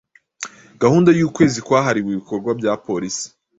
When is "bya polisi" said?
2.59-3.25